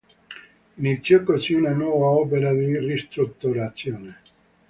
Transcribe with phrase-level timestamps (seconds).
[0.77, 4.17] Iniziò così una nuova opera di ristrutturazione.